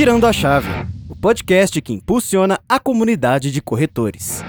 [0.00, 0.66] Virando a Chave,
[1.10, 4.42] o podcast que impulsiona a comunidade de corretores.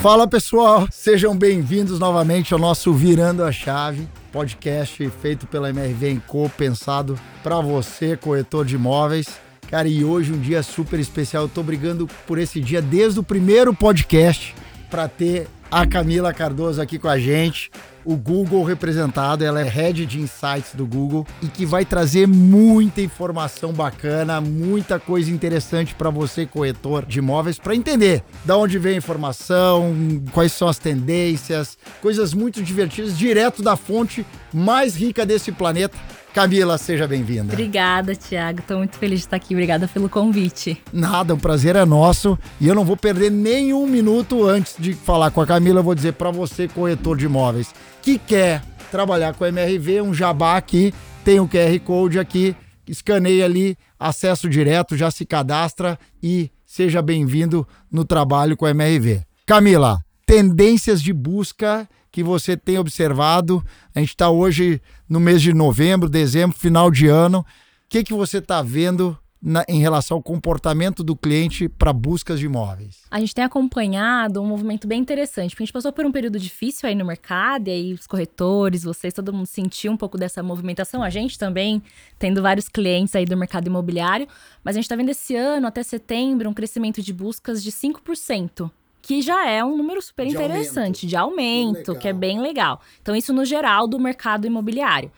[0.00, 6.48] Fala pessoal, sejam bem-vindos novamente ao nosso Virando a Chave, podcast feito pela MRV Co,
[6.48, 9.40] pensado para você, corretor de imóveis.
[9.68, 11.42] Cara, e hoje um dia super especial.
[11.42, 14.54] Eu tô brigando por esse dia desde o primeiro podcast
[14.88, 17.72] para ter a Camila Cardoso aqui com a gente,
[18.06, 23.00] o Google representado, ela é head de insights do Google e que vai trazer muita
[23.00, 28.94] informação bacana, muita coisa interessante para você corretor de imóveis para entender da onde vem
[28.94, 29.92] a informação,
[30.32, 35.98] quais são as tendências, coisas muito divertidas direto da fonte mais rica desse planeta
[36.36, 37.54] Camila, seja bem-vinda.
[37.54, 38.60] Obrigada, Tiago.
[38.60, 39.54] Estou muito feliz de estar aqui.
[39.54, 40.82] Obrigada pelo convite.
[40.92, 42.38] Nada, o prazer é nosso.
[42.60, 45.80] E eu não vou perder nenhum minuto antes de falar com a Camila.
[45.80, 50.12] Eu vou dizer para você, corretor de imóveis, que quer trabalhar com a MRV, um
[50.12, 50.92] jabá aqui,
[51.24, 52.54] tem o QR Code aqui,
[52.86, 59.22] escaneia ali, acesso direto, já se cadastra e seja bem-vindo no trabalho com a MRV.
[59.46, 63.62] Camila, tendências de busca que você tem observado?
[63.94, 67.40] A gente está hoje no mês de novembro, dezembro, final de ano.
[67.40, 67.44] O
[67.90, 72.46] que, que você está vendo na, em relação ao comportamento do cliente para buscas de
[72.46, 73.02] imóveis?
[73.10, 76.38] A gente tem acompanhado um movimento bem interessante, porque a gente passou por um período
[76.38, 80.42] difícil aí no mercado, e aí os corretores, vocês, todo mundo sentiu um pouco dessa
[80.42, 81.82] movimentação, a gente também,
[82.18, 84.26] tendo vários clientes aí do mercado imobiliário,
[84.64, 88.70] mas a gente está vendo esse ano, até setembro, um crescimento de buscas de 5%
[89.06, 91.06] que já é um número super de interessante aumento.
[91.06, 92.80] de aumento, que, que é bem legal.
[93.00, 95.12] Então, isso no geral do mercado imobiliário.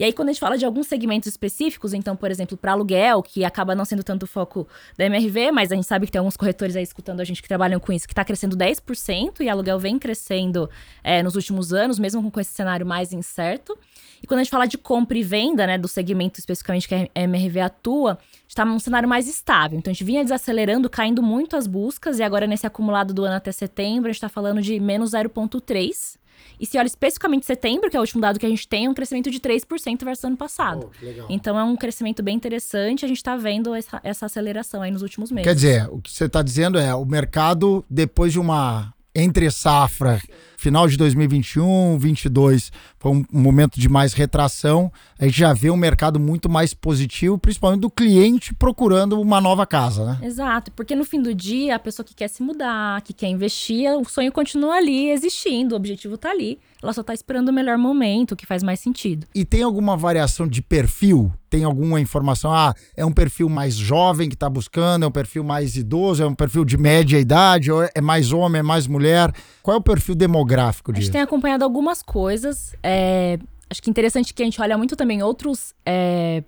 [0.00, 3.22] E aí, quando a gente fala de alguns segmentos específicos, então, por exemplo, para aluguel,
[3.22, 6.18] que acaba não sendo tanto o foco da MRV, mas a gente sabe que tem
[6.18, 9.48] alguns corretores aí escutando a gente que trabalham com isso, que está crescendo 10%, e
[9.50, 10.70] aluguel vem crescendo
[11.04, 13.76] é, nos últimos anos, mesmo com esse cenário mais incerto.
[14.22, 17.06] E quando a gente fala de compra e venda, né, do segmento especificamente que a
[17.14, 19.78] MRV atua, está num cenário mais estável.
[19.78, 23.34] Então a gente vinha desacelerando, caindo muito as buscas, e agora nesse acumulado do ano
[23.34, 26.19] até setembro, a gente está falando de menos 0,3%.
[26.58, 28.90] E se olha especificamente setembro, que é o último dado que a gente tem, é
[28.90, 30.90] um crescimento de 3% versus ano passado.
[31.02, 34.90] Oh, então é um crescimento bem interessante, a gente está vendo essa, essa aceleração aí
[34.90, 35.48] nos últimos meses.
[35.48, 40.20] Quer dizer, o que você está dizendo é, o mercado, depois de uma entre safra,
[40.60, 44.92] final de 2021, 2022, foi um momento de mais retração.
[45.18, 49.66] A gente já vê um mercado muito mais positivo, principalmente do cliente procurando uma nova
[49.66, 50.18] casa, né?
[50.22, 53.90] Exato, porque no fim do dia, a pessoa que quer se mudar, que quer investir,
[53.90, 56.58] o sonho continua ali existindo, o objetivo está ali.
[56.82, 59.26] Ela só está esperando o melhor momento, o que faz mais sentido.
[59.34, 61.32] E tem alguma variação de perfil?
[61.48, 62.52] Tem alguma informação?
[62.52, 66.26] Ah, é um perfil mais jovem que está buscando, é um perfil mais idoso, é
[66.26, 69.32] um perfil de média idade, é mais homem, é mais mulher?
[69.62, 70.49] Qual é o perfil demográfico
[70.92, 71.02] disso?
[71.02, 72.74] A gente tem acompanhado algumas coisas.
[72.82, 73.38] É...
[73.68, 76.42] Acho que interessante que a gente olha muito também outros é,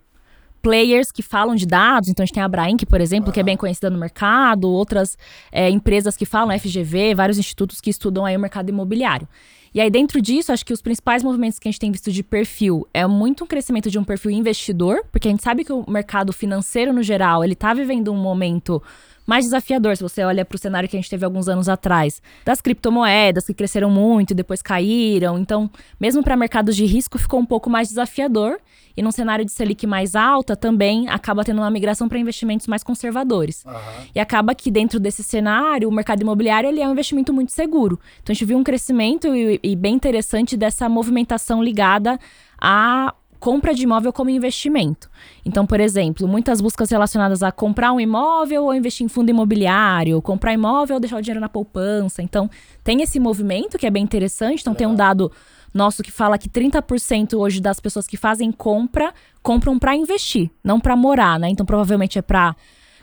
[0.63, 2.09] players que falam de dados.
[2.09, 3.33] Então, a gente tem a Brainc, por exemplo, uhum.
[3.33, 5.19] que é bem conhecida no mercado, outras
[5.51, 9.29] é, empresas que falam, FGV, vários institutos que estudam aí o mercado imobiliário.
[9.75, 12.23] E aí, dentro disso, acho que os principais movimentos que a gente tem visto de
[12.23, 15.89] perfil é muito um crescimento de um perfil investidor, porque a gente sabe que o
[15.89, 18.83] mercado financeiro, no geral, ele tá vivendo um momento
[19.27, 22.21] mais desafiador, se você olha para o cenário que a gente teve alguns anos atrás,
[22.45, 25.39] das criptomoedas que cresceram muito e depois caíram.
[25.39, 28.59] Então, mesmo para mercados de risco, ficou um pouco mais desafiador.
[28.95, 32.83] E num cenário de Selic mais alta, também acaba tendo uma migração para investimentos mais
[32.83, 33.65] conservadores.
[33.65, 33.73] Uhum.
[34.15, 37.99] E acaba que dentro desse cenário, o mercado imobiliário ele é um investimento muito seguro.
[38.23, 42.19] Então a gente viu um crescimento e, e bem interessante dessa movimentação ligada
[42.61, 45.11] a compra de imóvel como investimento.
[45.45, 50.23] Então, por exemplo, muitas buscas relacionadas a comprar um imóvel ou investir em fundo imobiliário,
[50.23, 52.23] comprar imóvel ou deixar o dinheiro na poupança.
[52.23, 52.49] Então,
[52.85, 54.61] tem esse movimento que é bem interessante.
[54.61, 55.33] Então, tem um dado
[55.75, 60.79] nosso que fala que 30% hoje das pessoas que fazem compra compram para investir, não
[60.79, 61.49] para morar, né?
[61.49, 62.55] Então, provavelmente é para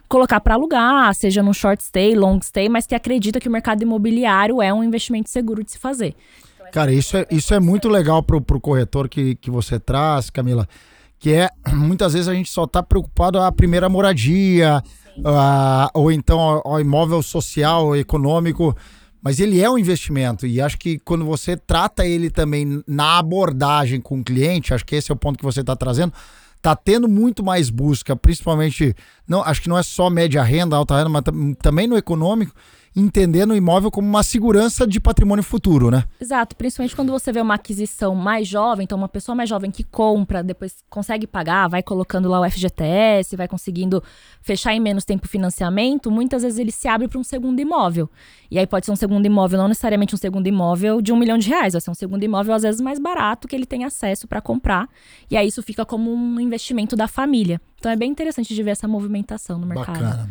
[0.08, 3.82] colocar para alugar, seja no short stay, long stay, mas que acredita que o mercado
[3.82, 6.16] imobiliário é um investimento seguro de se fazer.
[6.72, 10.68] Cara, isso é, isso é muito legal pro, pro corretor que, que você traz, Camila.
[11.20, 14.84] Que é, muitas vezes a gente só tá preocupado a primeira moradia,
[15.26, 18.76] a, ou então o imóvel social, econômico,
[19.22, 20.48] mas ele é um investimento.
[20.48, 24.96] E acho que quando você trata ele também na abordagem com o cliente, acho que
[24.96, 26.14] esse é o ponto que você está trazendo,
[26.62, 28.96] tá tendo muito mais busca, principalmente,
[29.28, 31.24] não, acho que não é só média renda, alta renda, mas
[31.62, 32.54] também no econômico,
[33.00, 36.04] entendendo o imóvel como uma segurança de patrimônio futuro, né?
[36.20, 39.84] Exato, principalmente quando você vê uma aquisição mais jovem, então uma pessoa mais jovem que
[39.84, 44.04] compra, depois consegue pagar, vai colocando lá o FGTS, vai conseguindo
[44.42, 48.10] fechar em menos tempo o financiamento, muitas vezes ele se abre para um segundo imóvel.
[48.52, 51.38] E aí pode ser um segundo imóvel, não necessariamente um segundo imóvel de um milhão
[51.38, 54.28] de reais, vai ser um segundo imóvel às vezes mais barato que ele tem acesso
[54.28, 54.90] para comprar.
[55.30, 57.62] E aí isso fica como um investimento da família.
[57.78, 60.00] Então é bem interessante de ver essa movimentação no mercado.
[60.00, 60.30] Bacana.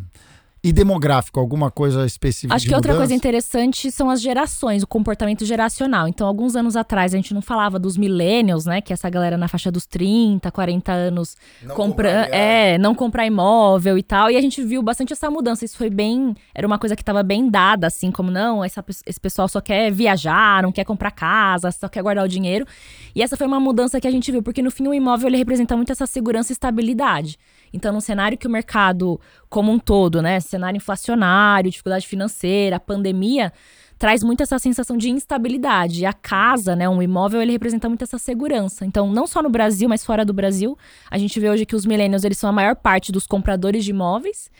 [0.68, 2.54] E demográfico, alguma coisa específica?
[2.54, 3.08] Acho de que outra mudança?
[3.08, 6.06] coisa interessante são as gerações, o comportamento geracional.
[6.06, 8.82] Então, alguns anos atrás, a gente não falava dos millennials, né?
[8.82, 12.34] Que é essa galera na faixa dos 30, 40 anos Não compra compraria.
[12.36, 14.30] é, não comprar imóvel e tal.
[14.30, 15.64] E a gente viu bastante essa mudança.
[15.64, 16.34] Isso foi bem.
[16.54, 19.90] Era uma coisa que estava bem dada, assim, como não, essa esse pessoal só quer
[19.90, 22.66] viajar, não quer comprar casa, só quer guardar o dinheiro.
[23.14, 25.38] E essa foi uma mudança que a gente viu, porque no fim o imóvel ele
[25.38, 27.38] representa muito essa segurança e estabilidade.
[27.72, 33.52] Então, num cenário que o mercado como um todo, né, cenário inflacionário, dificuldade financeira, pandemia,
[33.98, 36.02] traz muito essa sensação de instabilidade.
[36.02, 38.84] E a casa, né, um imóvel, ele representa muito essa segurança.
[38.84, 40.76] Então, não só no Brasil, mas fora do Brasil,
[41.10, 43.90] a gente vê hoje que os millennials, eles são a maior parte dos compradores de
[43.90, 44.50] imóveis.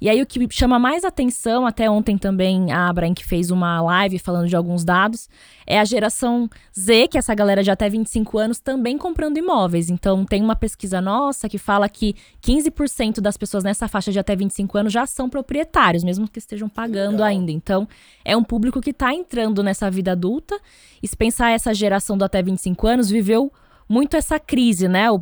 [0.00, 3.80] E aí o que chama mais atenção, até ontem também a Abraim que fez uma
[3.80, 5.28] live falando de alguns dados,
[5.66, 6.48] é a geração
[6.78, 9.90] Z, que é essa galera de até 25 anos também comprando imóveis.
[9.90, 14.36] Então tem uma pesquisa nossa que fala que 15% das pessoas nessa faixa de até
[14.36, 17.50] 25 anos já são proprietários, mesmo que estejam pagando ainda.
[17.50, 17.88] Então
[18.24, 20.58] é um público que está entrando nessa vida adulta.
[21.02, 23.52] E se pensar essa geração do até 25 anos, viveu
[23.88, 25.10] muito essa crise, né?
[25.10, 25.20] O,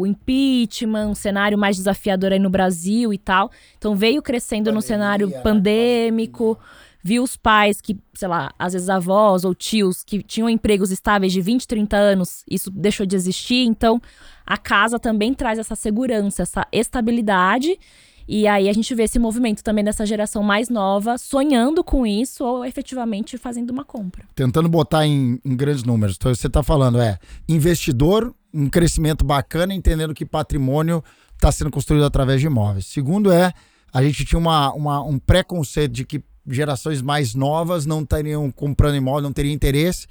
[0.00, 3.50] o impeachment, um cenário mais desafiador aí no Brasil e tal.
[3.76, 5.40] Então veio crescendo no Pandemia, cenário né?
[5.40, 6.58] pandêmico.
[7.06, 11.34] Viu os pais que, sei lá, às vezes avós ou tios que tinham empregos estáveis
[11.34, 13.66] de 20, 30 anos, isso deixou de existir.
[13.66, 14.00] Então,
[14.46, 17.78] a casa também traz essa segurança, essa estabilidade.
[18.26, 22.44] E aí a gente vê esse movimento também dessa geração mais nova sonhando com isso
[22.44, 24.24] ou efetivamente fazendo uma compra.
[24.34, 26.16] Tentando botar em, em grandes números.
[26.16, 31.02] Então, você está falando, é investidor, um crescimento bacana, entendendo que patrimônio
[31.34, 32.86] está sendo construído através de imóveis.
[32.86, 33.52] Segundo é,
[33.92, 38.96] a gente tinha uma, uma- um preconceito de que gerações mais novas não estariam comprando
[38.96, 40.06] imóvel, não teriam interesse.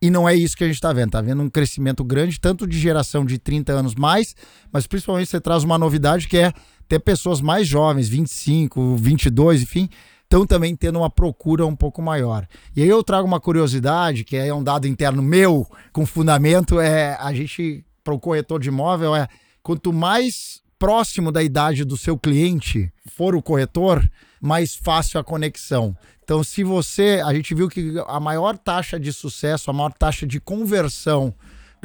[0.00, 1.06] E não é isso que a gente está vendo.
[1.08, 4.36] Está vendo um crescimento grande, tanto de geração de 30 anos mais,
[4.72, 6.52] mas principalmente você traz uma novidade que é
[6.88, 9.88] ter pessoas mais jovens, 25, 22, enfim,
[10.24, 12.46] estão também tendo uma procura um pouco maior.
[12.74, 17.16] E aí eu trago uma curiosidade, que é um dado interno meu, com fundamento, é
[17.20, 19.28] a gente, para o corretor de imóvel, é
[19.62, 24.08] quanto mais próximo da idade do seu cliente for o corretor,
[24.40, 25.96] mais fácil a conexão.
[26.22, 27.22] Então, se você.
[27.24, 31.34] A gente viu que a maior taxa de sucesso, a maior taxa de conversão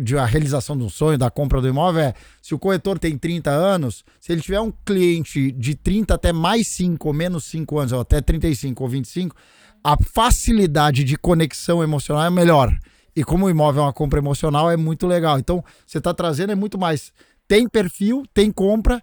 [0.02, 3.50] de a realização do sonho, da compra do imóvel, é se o corretor tem 30
[3.50, 7.92] anos, se ele tiver um cliente de 30 até mais 5 ou menos 5 anos,
[7.92, 9.36] ou até 35 ou 25,
[9.84, 12.76] a facilidade de conexão emocional é melhor.
[13.16, 15.38] E como o imóvel é uma compra emocional, é muito legal.
[15.38, 17.12] Então, você está trazendo é muito mais.
[17.48, 19.02] Tem perfil, tem compra,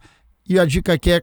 [0.48, 1.22] e a dica aqui é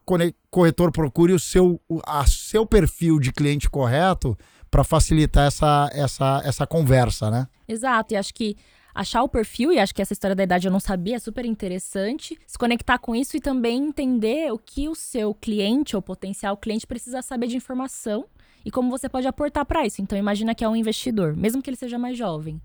[0.50, 4.38] corretor procure o seu, a seu perfil de cliente correto
[4.72, 7.48] para facilitar essa, essa, essa conversa, né?
[7.68, 8.56] Exato, e acho que
[8.98, 11.46] achar o perfil, e acho que essa história da idade eu não sabia, é super
[11.46, 12.38] interessante.
[12.48, 16.88] Se conectar com isso e também entender o que o seu cliente ou potencial cliente
[16.88, 18.26] precisa saber de informação
[18.66, 20.02] e como você pode aportar para isso.
[20.02, 22.60] Então, imagina que é um investidor, mesmo que ele seja mais jovem.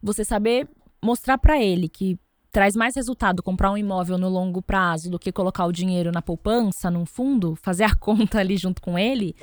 [0.00, 0.68] Você saber
[1.02, 2.16] mostrar para ele que
[2.52, 6.22] traz mais resultado comprar um imóvel no longo prazo do que colocar o dinheiro na
[6.22, 9.34] poupança, num fundo, fazer a conta ali junto com ele,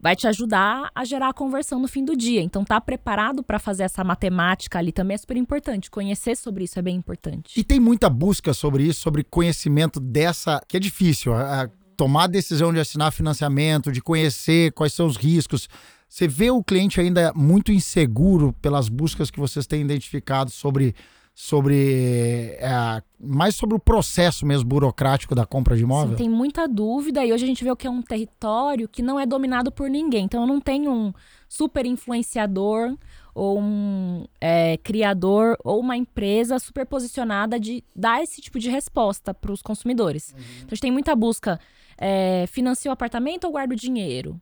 [0.00, 2.40] vai te ajudar a gerar a conversão no fim do dia.
[2.42, 5.90] Então, tá preparado para fazer essa matemática ali também é super importante.
[5.90, 7.58] Conhecer sobre isso é bem importante.
[7.58, 10.60] E tem muita busca sobre isso, sobre conhecimento dessa.
[10.68, 11.34] que é difícil.
[11.34, 15.68] a- tomar a decisão de assinar financiamento, de conhecer quais são os riscos.
[16.08, 20.94] Você vê o cliente ainda muito inseguro pelas buscas que vocês têm identificado sobre.
[21.40, 26.10] Sobre é, mais sobre o processo mesmo burocrático da compra de imóvel?
[26.10, 29.02] Sim, tem muita dúvida e hoje a gente vê o que é um território que
[29.02, 30.24] não é dominado por ninguém.
[30.24, 31.12] Então, eu não tenho um
[31.48, 32.98] super influenciador
[33.32, 39.32] ou um é, criador ou uma empresa super posicionada de dar esse tipo de resposta
[39.32, 40.34] para os consumidores.
[40.56, 41.60] Então, a gente tem muita busca.
[41.96, 44.40] É, financia o apartamento ou guarda o dinheiro?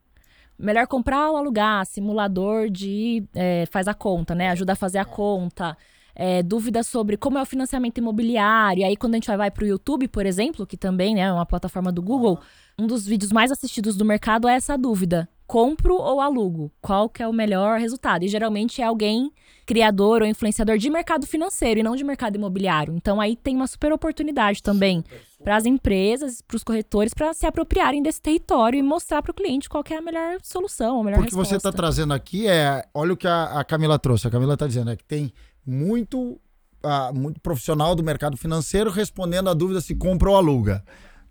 [0.59, 1.85] Melhor comprar ou alugar?
[1.85, 4.49] Simulador de é, faz a conta, né?
[4.49, 5.76] Ajuda a fazer a conta.
[6.19, 8.81] É, dúvidas sobre como é o financiamento imobiliário.
[8.81, 11.21] E aí, quando a gente vai, vai para o YouTube, por exemplo, que também né,
[11.21, 12.41] é uma plataforma do Google,
[12.79, 15.29] um dos vídeos mais assistidos do mercado é essa dúvida.
[15.47, 16.73] compro ou alugo?
[16.81, 18.25] Qual que é o melhor resultado?
[18.25, 19.31] E geralmente é alguém
[19.65, 22.95] criador ou influenciador de mercado financeiro e não de mercado imobiliário.
[22.95, 25.05] Então aí tem uma super oportunidade também
[25.43, 29.35] para as empresas, para os corretores, para se apropriarem desse território e mostrar para o
[29.35, 31.51] cliente qual é a melhor solução, a melhor Porque resposta.
[31.51, 34.27] você está trazendo aqui é, olha o que a, a Camila trouxe.
[34.27, 35.33] A Camila está dizendo é que tem
[35.67, 36.39] muito,
[36.85, 40.85] uh, muito profissional do mercado financeiro respondendo a dúvida se compra ou aluga.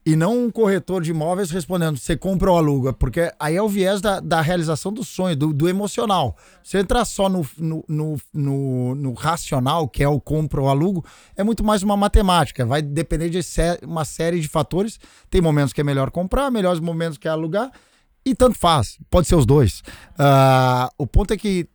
[0.07, 3.67] E não um corretor de imóveis respondendo você compra ou aluga, porque aí é o
[3.67, 6.37] viés da, da realização do sonho, do, do emocional.
[6.63, 11.03] Se entrar só no, no, no, no, no racional, que é o compra ou alugo,
[11.35, 12.63] é muito mais uma matemática.
[12.63, 13.39] Vai depender de
[13.81, 14.99] uma série de fatores.
[15.27, 17.71] Tem momentos que é melhor comprar, melhores momentos que é alugar,
[18.23, 18.99] e tanto faz.
[19.09, 19.79] Pode ser os dois.
[20.19, 21.67] Uh, o ponto é que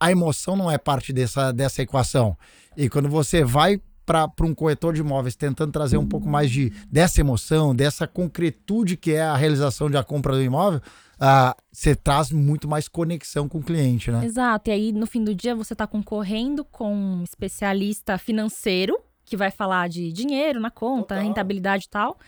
[0.00, 2.36] a emoção não é parte dessa, dessa equação.
[2.76, 6.72] E quando você vai para um corretor de imóveis tentando trazer um pouco mais de
[6.90, 10.80] dessa emoção, dessa concretude que é a realização da compra do imóvel,
[11.16, 14.24] uh, você traz muito mais conexão com o cliente, né?
[14.24, 14.70] Exato.
[14.70, 19.50] E aí, no fim do dia, você está concorrendo com um especialista financeiro que vai
[19.50, 21.22] falar de dinheiro na conta, Total.
[21.22, 22.18] rentabilidade e tal.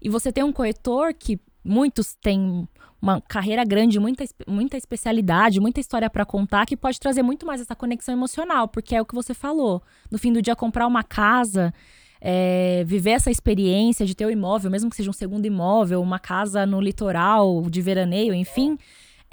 [0.00, 2.66] E você tem um corretor que muitos têm
[3.00, 7.60] uma carreira grande, muita, muita especialidade, muita história para contar, que pode trazer muito mais
[7.60, 9.82] essa conexão emocional, porque é o que você falou.
[10.10, 11.72] No fim do dia, comprar uma casa,
[12.20, 16.00] é, viver essa experiência de ter o um imóvel, mesmo que seja um segundo imóvel,
[16.00, 18.78] uma casa no litoral, de veraneio, enfim é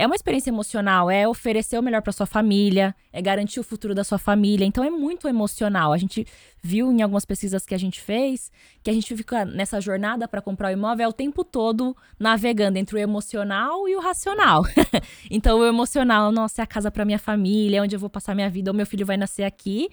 [0.06, 4.04] uma experiência emocional, é oferecer o melhor para sua família, é garantir o futuro da
[4.04, 4.66] sua família.
[4.66, 5.94] Então é muito emocional.
[5.94, 6.26] A gente
[6.62, 10.42] viu em algumas pesquisas que a gente fez que a gente fica nessa jornada para
[10.42, 14.64] comprar o imóvel é o tempo todo navegando entre o emocional e o racional.
[15.30, 18.36] então o emocional, nossa, é a casa para minha família, é onde eu vou passar
[18.36, 19.90] minha vida, o meu filho vai nascer aqui.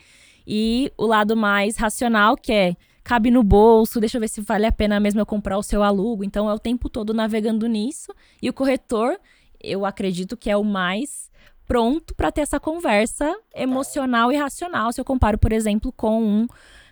[0.47, 4.67] E o lado mais racional, que é cabe no bolso, deixa eu ver se vale
[4.67, 6.25] a pena mesmo eu comprar o seu alugo.
[6.25, 8.13] Então é o tempo todo navegando nisso.
[8.41, 9.19] E o corretor
[9.63, 11.31] eu acredito que é o mais
[11.67, 14.93] pronto para ter essa conversa emocional e racional.
[14.93, 16.47] Se eu comparo, por exemplo, com um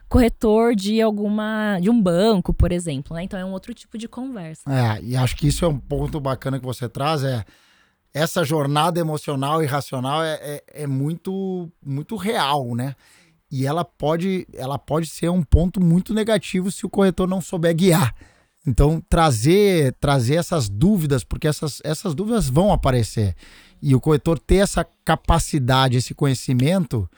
[0.08, 3.24] corretor de alguma de um banco, por exemplo, né?
[3.24, 4.62] Então é um outro tipo de conversa.
[4.70, 7.44] É, e acho que isso é um ponto bacana que você traz é
[8.14, 12.94] essa jornada emocional e racional é, é, é muito muito real, né?
[13.50, 17.74] E ela pode ela pode ser um ponto muito negativo se o corretor não souber
[17.74, 18.14] guiar.
[18.66, 23.34] Então, trazer trazer essas dúvidas, porque essas, essas dúvidas vão aparecer.
[23.80, 27.08] E o corretor ter essa capacidade, esse conhecimento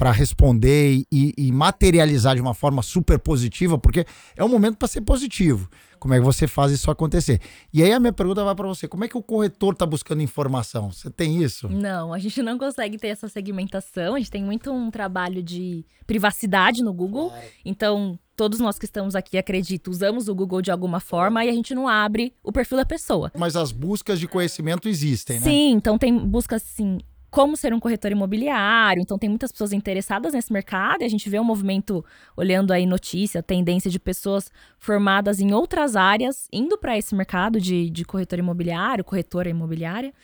[0.00, 4.88] para responder e, e, materializar de uma forma super positiva, porque é um momento para
[4.88, 5.68] ser positivo.
[5.98, 7.38] Como é que você faz isso acontecer?
[7.70, 10.22] E aí a minha pergunta vai para você: como é que o corretor está buscando
[10.22, 10.90] informação?
[10.90, 11.68] Você tem isso?
[11.68, 14.14] Não, a gente não consegue ter essa segmentação.
[14.14, 17.30] A gente tem muito um trabalho de privacidade no Google.
[17.62, 21.52] Então, todos nós que estamos aqui, acredito, usamos o Google de alguma forma e a
[21.52, 23.30] gente não abre o perfil da pessoa.
[23.36, 25.42] Mas as buscas de conhecimento existem, né?
[25.42, 29.02] Sim, então tem buscas assim como ser um corretor imobiliário.
[29.02, 32.02] Então, tem muitas pessoas interessadas nesse mercado e a gente vê um movimento,
[32.34, 37.90] olhando aí notícia, tendência de pessoas formadas em outras áreas indo para esse mercado de,
[37.90, 40.14] de corretor imobiliário, corretora imobiliária.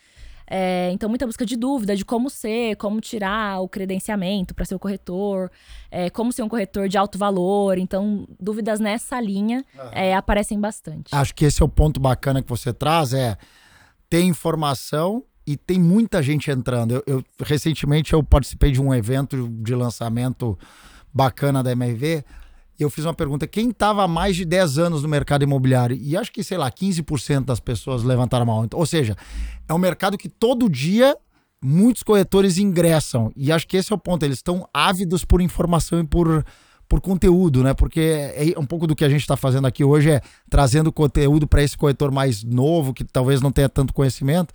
[0.48, 4.74] É, então, muita busca de dúvida de como ser, como tirar o credenciamento para ser
[4.74, 5.50] o corretor,
[5.90, 7.78] é, como ser um corretor de alto valor.
[7.78, 9.88] Então, dúvidas nessa linha uhum.
[9.92, 11.14] é, aparecem bastante.
[11.14, 13.36] Acho que esse é o ponto bacana que você traz, é
[14.08, 16.94] ter informação e tem muita gente entrando.
[16.94, 20.58] Eu, eu recentemente eu participei de um evento de lançamento
[21.12, 22.24] bacana da MRV
[22.78, 25.96] e eu fiz uma pergunta: quem estava há mais de 10 anos no mercado imobiliário?
[25.96, 28.68] E acho que, sei lá, 15% das pessoas levantaram a mão.
[28.74, 29.16] Ou seja,
[29.68, 31.16] é um mercado que todo dia
[31.62, 33.32] muitos corretores ingressam.
[33.34, 34.24] E acho que esse é o ponto.
[34.24, 36.44] Eles estão ávidos por informação e por,
[36.88, 37.74] por conteúdo, né?
[37.74, 41.46] Porque é um pouco do que a gente está fazendo aqui hoje é trazendo conteúdo
[41.46, 44.52] para esse corretor mais novo, que talvez não tenha tanto conhecimento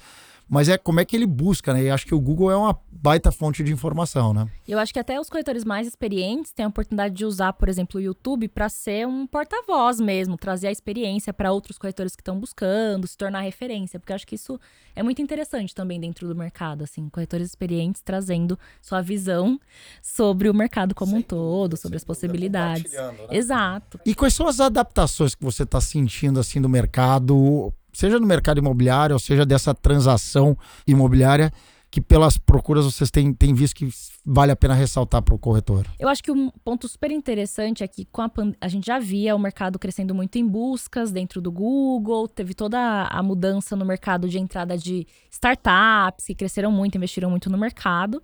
[0.51, 1.83] mas é como é que ele busca, né?
[1.83, 4.49] E acho que o Google é uma baita fonte de informação, né?
[4.67, 7.97] Eu acho que até os corretores mais experientes têm a oportunidade de usar, por exemplo,
[7.97, 12.37] o YouTube para ser um porta-voz mesmo, trazer a experiência para outros corretores que estão
[12.37, 14.59] buscando, se tornar referência, porque eu acho que isso
[14.93, 19.57] é muito interessante também dentro do mercado, assim, corretores experientes trazendo sua visão
[20.01, 22.91] sobre o mercado como Sem um todo, dúvida, sobre as possibilidades.
[22.91, 23.13] Né?
[23.29, 24.01] Exato.
[24.05, 28.59] E quais são as adaptações que você está sentindo assim do mercado seja no mercado
[28.59, 30.57] imobiliário, ou seja dessa transação
[30.87, 31.51] imobiliária,
[31.91, 33.89] que pelas procuras vocês têm, têm visto que
[34.25, 35.85] vale a pena ressaltar para o corretor?
[35.99, 38.31] Eu acho que um ponto super interessante é que com a,
[38.61, 43.03] a gente já via o mercado crescendo muito em buscas dentro do Google, teve toda
[43.03, 48.23] a mudança no mercado de entrada de startups que cresceram muito, investiram muito no mercado.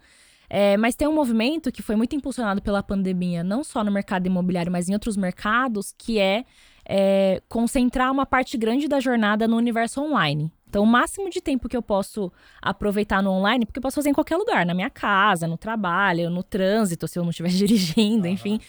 [0.49, 4.27] É, mas tem um movimento que foi muito impulsionado pela pandemia, não só no mercado
[4.27, 6.45] imobiliário, mas em outros mercados, que é
[6.87, 10.51] é, concentrar uma parte grande da jornada no universo online.
[10.69, 13.95] Então, Então, o máximo de tempo que eu posso aproveitar no online, porque eu posso
[13.95, 17.49] fazer em qualquer lugar, na minha casa, no trabalho, no trânsito, se eu não estiver
[17.55, 18.59] dirigindo, enfim,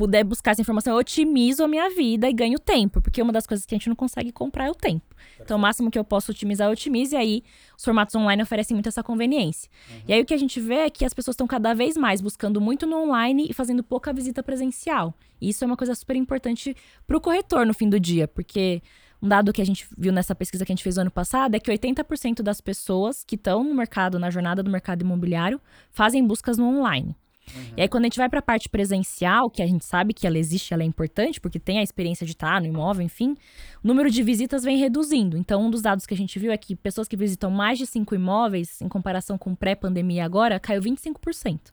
[0.00, 3.46] puder buscar essa informação, eu otimizo a minha vida e ganho tempo, porque uma das
[3.46, 5.14] coisas que a gente não consegue comprar é o tempo.
[5.38, 7.44] Então, o máximo que eu posso otimizar, eu otimizo, e aí
[7.76, 9.68] os formatos online oferecem muito essa conveniência.
[9.90, 10.00] Uhum.
[10.08, 12.22] E aí o que a gente vê é que as pessoas estão cada vez mais
[12.22, 15.12] buscando muito no online e fazendo pouca visita presencial.
[15.38, 16.74] E isso é uma coisa super importante
[17.06, 18.80] para o corretor no fim do dia, porque
[19.20, 21.54] um dado que a gente viu nessa pesquisa que a gente fez no ano passado
[21.54, 26.26] é que 80% das pessoas que estão no mercado, na jornada do mercado imobiliário, fazem
[26.26, 27.14] buscas no online.
[27.54, 27.74] Uhum.
[27.76, 30.26] E aí, quando a gente vai para a parte presencial, que a gente sabe que
[30.26, 33.36] ela existe, ela é importante, porque tem a experiência de estar no imóvel, enfim,
[33.82, 35.36] o número de visitas vem reduzindo.
[35.36, 37.86] Então, um dos dados que a gente viu é que pessoas que visitam mais de
[37.86, 41.72] cinco imóveis, em comparação com pré-pandemia agora, caiu 25%.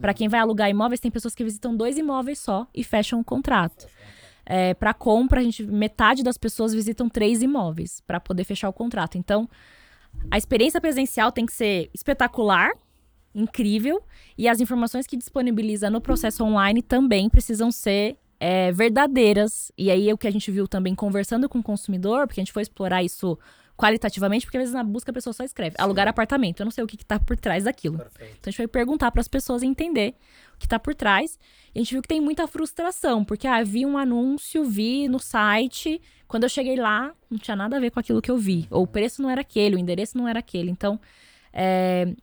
[0.00, 3.24] Para quem vai alugar imóveis, tem pessoas que visitam dois imóveis só e fecham o
[3.24, 3.86] contrato.
[4.44, 8.72] É, para compra, a gente metade das pessoas visitam três imóveis para poder fechar o
[8.72, 9.16] contrato.
[9.16, 9.48] Então,
[10.30, 12.72] a experiência presencial tem que ser espetacular
[13.34, 14.02] incrível
[14.36, 19.70] e as informações que disponibiliza no processo online também precisam ser é, verdadeiras.
[19.78, 22.52] E aí o que a gente viu também conversando com o consumidor, porque a gente
[22.52, 23.38] foi explorar isso
[23.76, 25.82] qualitativamente, porque às vezes na busca a pessoa só escreve Sim.
[25.82, 26.60] alugar apartamento.
[26.60, 27.98] Eu não sei o que, está por trás daquilo.
[27.98, 28.36] Perfeito.
[28.38, 30.14] Então a gente foi perguntar para as pessoas entender
[30.54, 31.38] o que está por trás.
[31.74, 35.18] E a gente viu que tem muita frustração, porque ah, vi um anúncio, vi no
[35.18, 36.00] site.
[36.28, 38.66] Quando eu cheguei lá, não tinha nada a ver com aquilo que eu vi.
[38.70, 40.70] Ou o preço não era aquele, o endereço não era aquele.
[40.70, 41.00] Então,
[41.52, 42.14] é,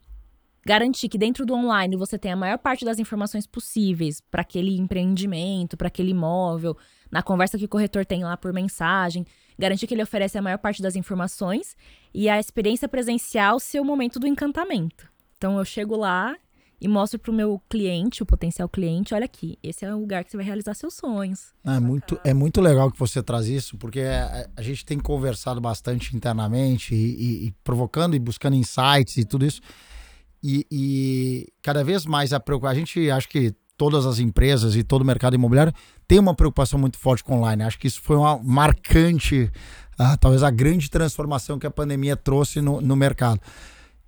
[0.65, 4.77] garantir que dentro do online você tem a maior parte das informações possíveis para aquele
[4.77, 6.77] empreendimento, para aquele imóvel,
[7.11, 9.25] na conversa que o corretor tem lá por mensagem,
[9.57, 11.75] garantir que ele oferece a maior parte das informações
[12.13, 15.09] e a experiência presencial ser o momento do encantamento.
[15.37, 16.35] Então eu chego lá
[16.81, 20.23] e mostro para o meu cliente, o potencial cliente, olha aqui, esse é o lugar
[20.23, 21.53] que você vai realizar seus sonhos.
[21.65, 25.59] É muito, é muito legal que você traz isso, porque a, a gente tem conversado
[25.59, 29.61] bastante internamente e, e, e provocando e buscando insights e tudo isso.
[30.43, 32.75] E, e cada vez mais a preocupação.
[32.75, 35.73] A gente acha que todas as empresas e todo o mercado imobiliário
[36.07, 37.63] tem uma preocupação muito forte com online.
[37.63, 39.51] Acho que isso foi uma marcante,
[39.99, 43.39] uh, talvez a grande transformação que a pandemia trouxe no, no mercado.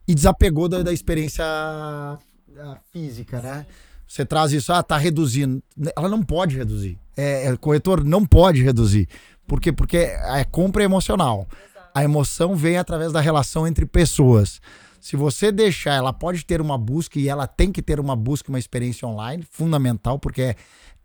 [0.07, 3.65] E desapegou da, da experiência uh, física, né?
[4.05, 5.63] Você traz isso, ah, tá reduzindo.
[5.95, 7.00] Ela não pode reduzir.
[7.15, 9.07] É, é, corretor não pode reduzir.
[9.47, 9.71] Por quê?
[9.71, 11.47] Porque a compra é emocional.
[11.95, 14.59] A emoção vem através da relação entre pessoas.
[15.01, 18.50] Se você deixar, ela pode ter uma busca e ela tem que ter uma busca,
[18.50, 20.55] uma experiência online, fundamental, porque é,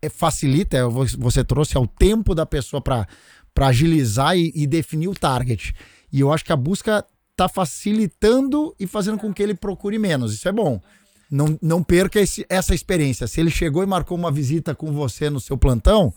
[0.03, 0.83] é facilita, é,
[1.17, 3.07] você trouxe ao tempo da pessoa para
[3.59, 5.73] agilizar e, e definir o target.
[6.13, 10.31] E eu acho que a busca está facilitando e fazendo com que ele procure menos.
[10.31, 10.79] Isso é bom.
[11.29, 13.27] Não, não perca esse, essa experiência.
[13.27, 16.13] Se ele chegou e marcou uma visita com você no seu plantão,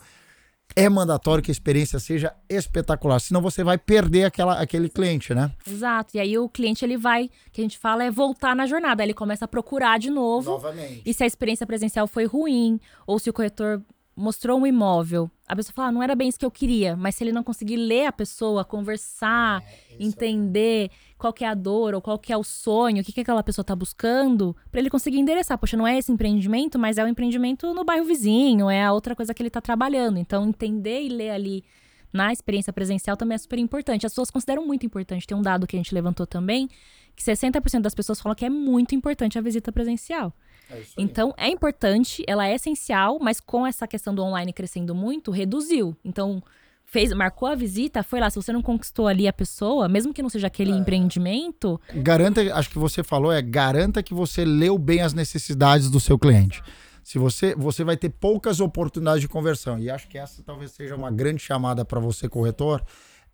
[0.77, 5.51] é mandatório que a experiência seja espetacular, senão você vai perder aquela, aquele cliente, né?
[5.67, 6.17] Exato.
[6.17, 9.15] E aí o cliente ele vai, que a gente fala é voltar na jornada, ele
[9.15, 10.53] começa a procurar de novo.
[10.53, 11.03] Novamente.
[11.05, 13.83] E se a experiência presencial foi ruim ou se o corretor
[14.17, 17.17] mostrou um imóvel, a pessoa fala, ah, não era bem isso que eu queria, mas
[17.17, 21.93] se ele não conseguir ler a pessoa, conversar, é, entender qual que é a dor
[21.93, 24.89] ou qual que é o sonho, o que, que aquela pessoa está buscando, para ele
[24.89, 25.59] conseguir endereçar.
[25.59, 29.17] Poxa, não é esse empreendimento, mas é o empreendimento no bairro vizinho, é a outra
[29.17, 30.21] coisa que ele está trabalhando.
[30.21, 31.65] Então, entender e ler ali
[32.13, 34.07] na experiência presencial também é super importante.
[34.07, 35.27] As pessoas consideram muito importante.
[35.27, 36.69] Tem um dado que a gente levantou também,
[37.17, 40.33] que 60% das pessoas falam que é muito importante a visita presencial.
[40.71, 45.31] É então, é importante, ela é essencial, mas com essa questão do online crescendo muito,
[45.31, 45.97] reduziu.
[46.05, 46.43] Então,
[46.85, 48.29] fez, marcou a visita, foi lá.
[48.31, 50.75] Se você não conquistou ali a pessoa, mesmo que não seja aquele é.
[50.75, 51.81] empreendimento.
[51.95, 56.19] Garanta, acho que você falou, é garanta que você leu bem as necessidades do seu
[56.19, 56.63] cliente.
[57.03, 59.79] Se você, você vai ter poucas oportunidades de conversão.
[59.79, 62.85] E acho que essa talvez seja uma grande chamada para você, corretor.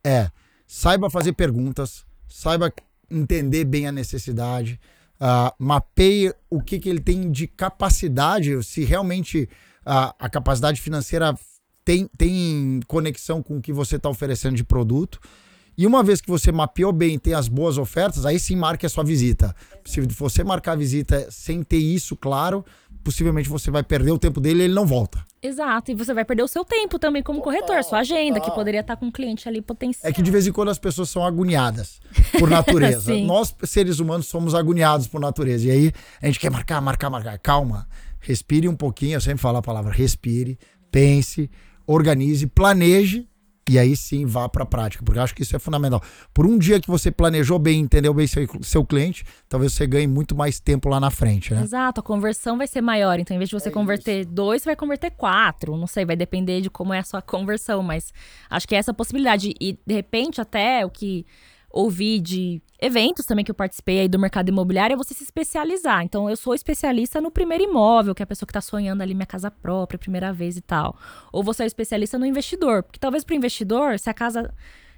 [0.05, 0.31] É
[0.67, 2.73] saiba fazer perguntas, saiba
[3.11, 4.81] entender bem a necessidade
[5.21, 9.49] uh, mapeie o que, que ele tem de capacidade, se realmente
[9.87, 11.35] uh, a capacidade financeira
[11.85, 15.21] tem, tem conexão com o que você está oferecendo de produto.
[15.79, 18.89] E uma vez que você mapeou bem, tem as boas ofertas, aí sim marque a
[18.89, 19.55] sua visita.
[19.85, 22.65] Se você marcar a visita sem ter isso claro,
[23.05, 25.25] possivelmente você vai perder o tempo dele e ele não volta.
[25.43, 28.51] Exato, e você vai perder o seu tempo também como total, corretor, sua agenda, total.
[28.51, 30.11] que poderia estar com um cliente ali potencial.
[30.11, 32.01] É que de vez em quando as pessoas são agoniadas
[32.39, 33.15] por natureza.
[33.19, 35.67] Nós, seres humanos, somos agoniados por natureza.
[35.67, 37.39] E aí a gente quer marcar, marcar, marcar.
[37.39, 37.87] Calma,
[38.19, 40.59] respire um pouquinho, eu sempre falo a palavra respire,
[40.91, 41.51] pense,
[41.87, 43.29] organize, planeje
[43.69, 46.03] e aí sim vá para a prática, porque eu acho que isso é fundamental.
[46.33, 50.07] Por um dia que você planejou bem, entendeu bem seu, seu cliente, talvez você ganhe
[50.07, 51.63] muito mais tempo lá na frente, né?
[51.63, 53.19] Exato, a conversão vai ser maior.
[53.19, 54.31] Então, em vez de você é converter isso.
[54.31, 55.77] dois, você vai converter quatro.
[55.77, 58.13] Não sei, vai depender de como é a sua conversão, mas
[58.49, 59.55] acho que é essa possibilidade.
[59.61, 61.27] E, de repente, até o que
[61.71, 66.03] ouvir de eventos também que eu participei aí do mercado imobiliário é você se especializar.
[66.03, 69.15] Então, eu sou especialista no primeiro imóvel, que é a pessoa que está sonhando ali
[69.15, 70.97] minha casa própria, primeira vez e tal.
[71.33, 74.53] Ou você é especialista no investidor, porque talvez para o investidor, se a casa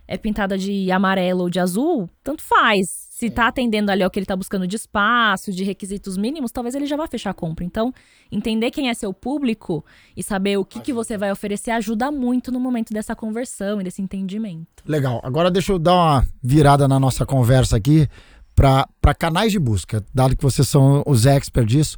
[0.07, 3.08] é pintada de amarelo ou de azul, tanto faz.
[3.19, 6.77] Se está atendendo ali ao que ele está buscando de espaço, de requisitos mínimos, talvez
[6.77, 7.65] ele já vá fechar a compra.
[7.65, 7.93] Então,
[8.31, 9.85] entender quem é seu público
[10.17, 13.83] e saber o que, que você vai oferecer ajuda muito no momento dessa conversão e
[13.83, 14.85] desse entendimento.
[14.87, 15.21] Legal.
[15.25, 18.07] Agora deixa eu dar uma virada na nossa conversa aqui
[18.55, 18.87] para
[19.19, 21.97] canais de busca, dado que vocês são os experts disso.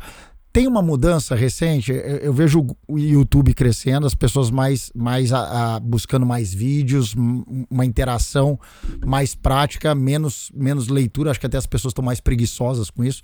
[0.52, 5.80] Tem uma mudança recente, eu, vejo o YouTube crescendo, as pessoas mais, mais a, a,
[5.80, 7.14] buscando mais vídeos,
[7.70, 8.58] uma interação
[9.06, 11.30] mais prática, menos, menos leitura.
[11.30, 13.22] Acho que até as pessoas estão mais preguiçosas com isso.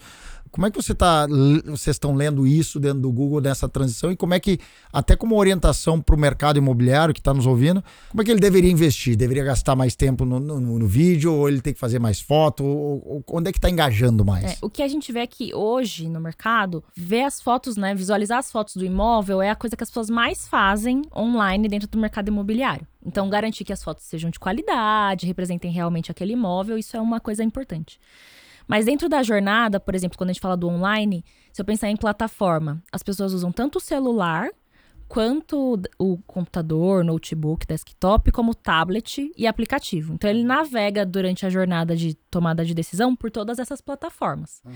[0.51, 1.27] Como é que você tá,
[1.65, 4.59] vocês estão lendo isso dentro do Google nessa transição e como é que,
[4.93, 8.41] até como orientação para o mercado imobiliário que está nos ouvindo, como é que ele
[8.41, 9.17] deveria investir?
[9.17, 12.65] Deveria gastar mais tempo no, no, no vídeo ou ele tem que fazer mais foto?
[12.65, 14.45] Ou, ou onde é que está engajando mais?
[14.45, 18.39] É, o que a gente vê aqui hoje no mercado, ver as fotos, né, visualizar
[18.39, 21.99] as fotos do imóvel é a coisa que as pessoas mais fazem online dentro do
[21.99, 22.87] mercado imobiliário.
[23.05, 27.21] Então, garantir que as fotos sejam de qualidade, representem realmente aquele imóvel, isso é uma
[27.21, 28.01] coisa importante.
[28.67, 31.89] Mas dentro da jornada, por exemplo, quando a gente fala do online, se eu pensar
[31.89, 34.51] em plataforma, as pessoas usam tanto o celular
[35.09, 40.15] quanto o computador, notebook, desktop, como tablet e aplicativo.
[40.15, 44.61] Então ele navega durante a jornada de tomada de decisão por todas essas plataformas.
[44.65, 44.73] Uhum.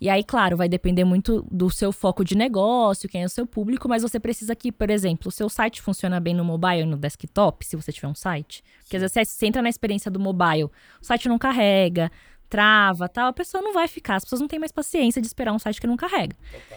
[0.00, 3.46] E aí, claro, vai depender muito do seu foco de negócio, quem é o seu
[3.46, 6.86] público, mas você precisa que, por exemplo, o seu site funciona bem no mobile e
[6.86, 8.64] no desktop, se você tiver um site.
[8.82, 10.72] Porque às vezes você entra na experiência do mobile, o
[11.02, 12.10] site não carrega,
[12.50, 14.16] trava, tal, a pessoa não vai ficar.
[14.16, 16.36] As pessoas não têm mais paciência de esperar um site que não carrega.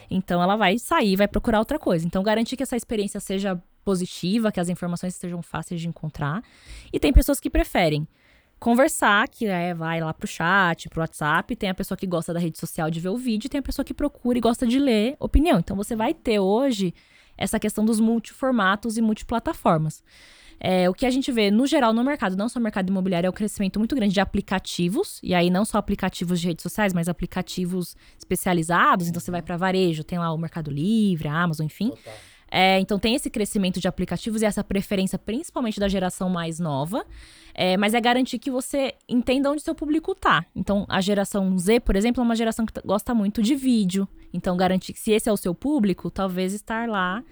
[0.09, 2.05] Então ela vai sair, vai procurar outra coisa.
[2.05, 6.43] Então garantir que essa experiência seja positiva, que as informações sejam fáceis de encontrar.
[6.93, 8.07] E tem pessoas que preferem
[8.59, 12.39] conversar, que é, vai lá pro chat, pro WhatsApp, tem a pessoa que gosta da
[12.39, 15.17] rede social de ver o vídeo, tem a pessoa que procura e gosta de ler
[15.19, 15.59] opinião.
[15.59, 16.93] Então você vai ter hoje
[17.37, 20.01] essa questão dos multiformatos e multiplataformas.
[20.59, 23.27] É, o que a gente vê, no geral, no mercado, não só no mercado imobiliário,
[23.27, 26.93] é o crescimento muito grande de aplicativos, e aí não só aplicativos de redes sociais,
[26.93, 29.07] mas aplicativos especializados.
[29.07, 31.91] Então, você vai para varejo, tem lá o Mercado Livre, a Amazon, enfim.
[32.55, 37.03] É, então, tem esse crescimento de aplicativos e essa preferência, principalmente da geração mais nova.
[37.55, 40.45] É, mas é garantir que você entenda onde seu público tá.
[40.55, 44.07] Então, a geração Z, por exemplo, é uma geração que gosta muito de vídeo.
[44.31, 47.23] Então, garantir que se esse é o seu público, talvez estar lá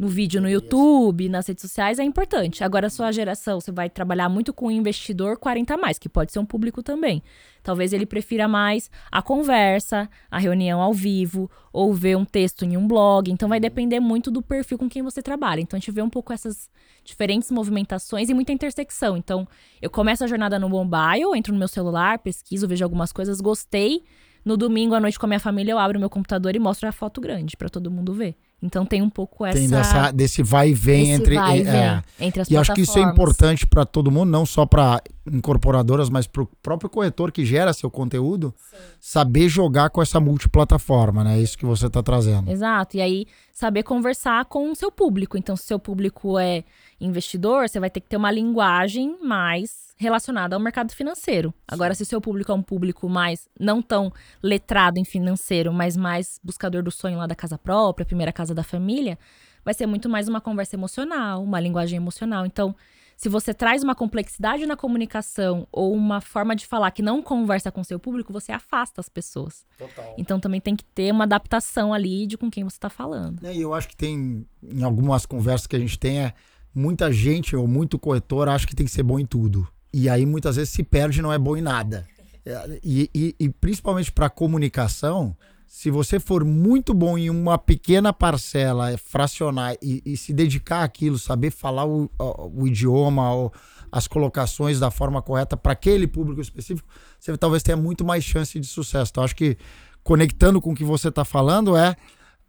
[0.00, 2.64] no vídeo no YouTube, nas redes sociais, é importante.
[2.64, 6.32] Agora, a sua geração, você vai trabalhar muito com o investidor 40 mais, que pode
[6.32, 7.22] ser um público também.
[7.62, 12.78] Talvez ele prefira mais a conversa, a reunião ao vivo, ou ver um texto em
[12.78, 13.30] um blog.
[13.30, 15.60] Então, vai depender muito do perfil com quem você trabalha.
[15.60, 16.70] Então, a gente vê um pouco essas
[17.04, 19.18] diferentes movimentações e muita intersecção.
[19.18, 19.46] Então,
[19.82, 24.02] eu começo a jornada no mobile, entro no meu celular, pesquiso, vejo algumas coisas, gostei.
[24.42, 26.92] No domingo à noite com a minha família, eu abro meu computador e mostro a
[26.92, 28.34] foto grande para todo mundo ver.
[28.62, 29.58] Então tem um pouco essa.
[29.58, 31.34] Tem dessa, desse vai e vem entre.
[31.34, 34.30] Vai e, vem é, entre as e acho que isso é importante para todo mundo,
[34.30, 38.76] não só para incorporadoras, mas para o próprio corretor que gera seu conteúdo, Sim.
[39.00, 41.38] saber jogar com essa multiplataforma, né?
[41.38, 42.50] É isso que você está trazendo.
[42.50, 42.96] Exato.
[42.96, 45.38] E aí, saber conversar com o seu público.
[45.38, 46.64] Então, se seu público é
[47.00, 51.52] investidor, você vai ter que ter uma linguagem mais relacionada ao mercado financeiro.
[51.68, 54.10] Agora, se o seu público é um público mais não tão
[54.42, 58.62] letrado em financeiro, mas mais buscador do sonho lá da casa própria, primeira casa da
[58.62, 59.18] família,
[59.62, 62.46] vai ser muito mais uma conversa emocional, uma linguagem emocional.
[62.46, 62.74] Então,
[63.14, 67.70] se você traz uma complexidade na comunicação ou uma forma de falar que não conversa
[67.70, 69.66] com seu público, você afasta as pessoas.
[69.76, 70.14] Total.
[70.16, 73.44] Então também tem que ter uma adaptação ali de com quem você está falando.
[73.44, 76.32] É, e eu acho que tem, em algumas conversas que a gente tem, é
[76.74, 79.68] muita gente ou muito corretor acha que tem que ser bom em tudo.
[79.92, 82.06] E aí muitas vezes se perde não é bom em nada.
[82.44, 88.12] É, e, e, e principalmente para comunicação, se você for muito bom em uma pequena
[88.12, 93.50] parcela, é, fracionar e, e se dedicar àquilo, saber falar o, o, idioma,
[93.92, 98.58] as colocações da forma correta para aquele público específico, você talvez tenha muito mais chance
[98.58, 99.10] de sucesso.
[99.12, 99.56] Então, acho que
[100.02, 101.94] conectando com o que você está falando é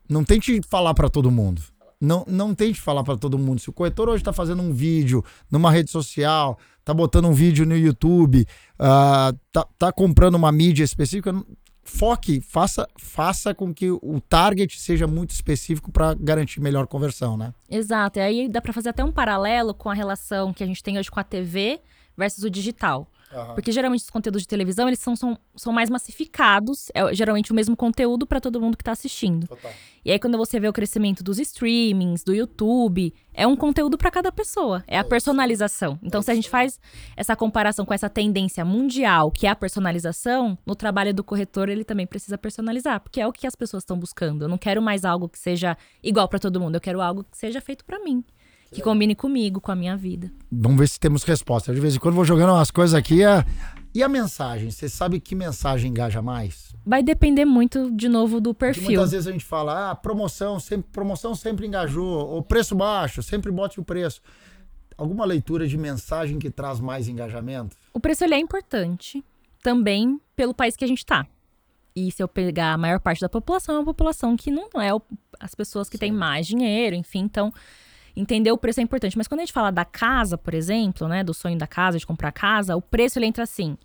[0.09, 1.61] não tente falar para todo mundo.
[2.01, 3.61] Não, não tente falar para todo mundo.
[3.61, 7.63] Se o corretor hoje está fazendo um vídeo numa rede social, tá botando um vídeo
[7.63, 11.31] no YouTube, uh, tá, tá comprando uma mídia específica,
[11.83, 17.53] foque, faça, faça com que o target seja muito específico para garantir melhor conversão, né?
[17.69, 18.17] Exato.
[18.17, 20.97] E aí dá para fazer até um paralelo com a relação que a gente tem
[20.97, 21.79] hoje com a TV
[22.17, 23.07] versus o digital.
[23.33, 23.53] Aham.
[23.53, 26.89] Porque geralmente os conteúdos de televisão, eles são, são, são mais massificados.
[26.93, 29.47] É geralmente o mesmo conteúdo para todo mundo que tá assistindo.
[29.47, 29.71] Total.
[30.03, 34.09] E aí, quando você vê o crescimento dos streamings, do YouTube, é um conteúdo para
[34.09, 34.83] cada pessoa.
[34.87, 35.99] É a personalização.
[36.01, 36.79] Então, se a gente faz
[37.15, 41.83] essa comparação com essa tendência mundial, que é a personalização, no trabalho do corretor, ele
[41.83, 44.45] também precisa personalizar, porque é o que as pessoas estão buscando.
[44.45, 47.37] Eu não quero mais algo que seja igual para todo mundo, eu quero algo que
[47.37, 48.23] seja feito para mim.
[48.71, 50.31] Que combine comigo, com a minha vida.
[50.51, 51.73] Vamos ver se temos resposta.
[51.73, 53.23] De vez em quando vou jogando umas coisas aqui.
[53.23, 53.45] a-
[53.93, 54.71] E a mensagem?
[54.71, 56.73] Você sabe que mensagem engaja mais?
[56.85, 58.83] Vai depender muito, de novo, do Porque perfil.
[58.93, 63.51] muitas vezes a gente fala, ah, promoção sempre, promoção sempre engajou, ou preço baixo, sempre
[63.51, 64.21] bote o preço.
[64.97, 67.75] Alguma leitura de mensagem que traz mais engajamento?
[67.93, 69.21] O preço ele é importante
[69.61, 71.27] também pelo país que a gente tá.
[71.93, 74.93] E se eu pegar a maior parte da população, é uma população que não é
[74.93, 75.01] o-
[75.37, 77.53] as pessoas que têm mais dinheiro, enfim, então
[78.15, 79.17] entender o preço é importante.
[79.17, 82.05] Mas quando a gente fala da casa, por exemplo, né, do sonho da casa, de
[82.05, 83.77] comprar casa, o preço ele entra assim: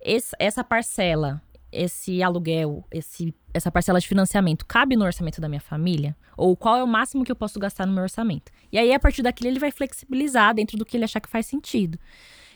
[0.00, 1.40] esse- essa parcela,
[1.72, 6.16] esse aluguel, esse, essa parcela de financiamento cabe no orçamento da minha família?
[6.36, 8.50] Ou qual é o máximo que eu posso gastar no meu orçamento?
[8.72, 11.46] E aí, a partir daquilo, ele vai flexibilizar dentro do que ele achar que faz
[11.46, 11.98] sentido.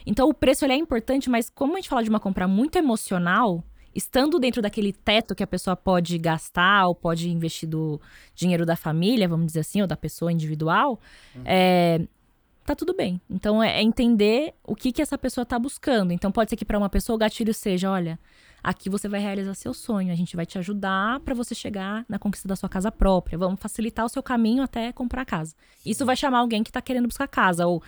[0.07, 2.77] Então, o preço ele é importante, mas como a gente fala de uma compra muito
[2.77, 3.63] emocional,
[3.95, 8.01] estando dentro daquele teto que a pessoa pode gastar ou pode investir do
[8.35, 11.01] dinheiro da família, vamos dizer assim, ou da pessoa individual,
[11.45, 12.01] é,
[12.65, 13.21] tá tudo bem.
[13.31, 16.13] Então, é é entender o que, que essa pessoa tá buscando.
[16.13, 18.19] Então, pode ser que para uma pessoa o gatilho seja, olha,
[18.63, 22.19] aqui você vai realizar seu sonho, a gente vai te ajudar para você chegar na
[22.19, 25.55] conquista da sua casa própria, vamos facilitar o seu caminho até comprar a casa.
[25.85, 27.83] Isso vai chamar alguém que tá querendo buscar casa, ou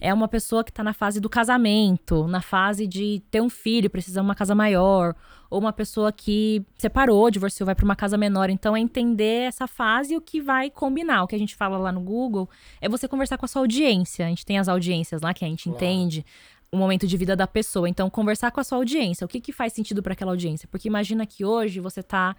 [0.00, 3.88] é uma pessoa que está na fase do casamento, na fase de ter um filho,
[3.90, 5.14] precisa de uma casa maior,
[5.48, 8.48] ou uma pessoa que separou, divorciou, vai para uma casa menor.
[8.50, 11.22] Então é entender essa fase e o que vai combinar.
[11.22, 12.48] O que a gente fala lá no Google
[12.80, 14.24] é você conversar com a sua audiência.
[14.24, 16.24] A gente tem as audiências lá que a gente entende
[16.72, 17.88] o momento de vida da pessoa.
[17.88, 20.66] Então conversar com a sua audiência, o que que faz sentido para aquela audiência?
[20.70, 22.34] Porque imagina que hoje você tá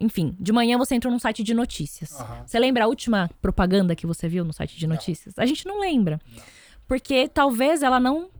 [0.00, 2.18] enfim, de manhã você entrou num site de notícias.
[2.20, 2.44] Aham.
[2.46, 5.38] Você lembra a última propaganda que você viu no site de notícias?
[5.38, 6.20] A gente não lembra.
[6.88, 8.30] Porque talvez ela não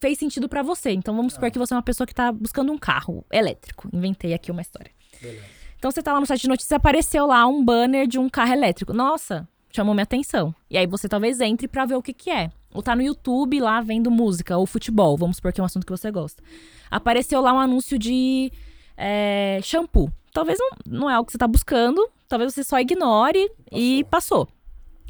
[0.00, 0.90] fez sentido pra você.
[0.90, 3.88] Então vamos supor que você é uma pessoa que tá buscando um carro elétrico.
[3.92, 4.92] Inventei aqui uma história.
[5.78, 8.28] Então você tá lá no site de notícias e apareceu lá um banner de um
[8.28, 8.92] carro elétrico.
[8.92, 10.54] Nossa, chamou minha atenção.
[10.70, 12.50] E aí você talvez entre pra ver o que que é.
[12.72, 15.16] Ou tá no YouTube lá vendo música ou futebol.
[15.16, 16.42] Vamos supor que é um assunto que você gosta.
[16.90, 18.52] Apareceu lá um anúncio de
[18.96, 20.10] é, shampoo.
[20.32, 22.06] Talvez não, não é algo que você tá buscando.
[22.28, 24.46] Talvez você só ignore e passou.